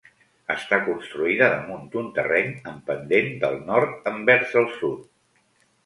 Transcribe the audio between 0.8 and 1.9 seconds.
construïda damunt